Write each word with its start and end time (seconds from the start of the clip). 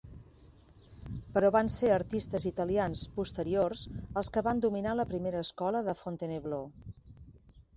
Però 1.33 1.51
van 1.55 1.69
ser 1.73 1.91
artistes 1.97 2.47
italians 2.51 3.03
posteriors 3.19 3.83
els 4.23 4.33
que 4.37 4.43
van 4.49 4.65
dominar 4.67 4.97
la 5.01 5.07
primera 5.13 5.45
escola 5.49 5.83
de 5.91 5.97
Fontainebleau. 6.01 6.67